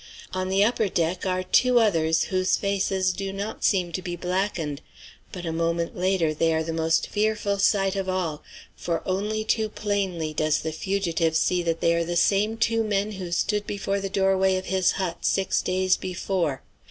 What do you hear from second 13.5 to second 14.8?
before the doorway of